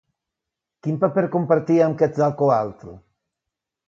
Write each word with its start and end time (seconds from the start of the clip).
Quin 0.85 0.95
paper 1.03 1.23
compartia 1.35 1.83
amb 1.89 1.99
Quetzalcoatl? 1.99 2.95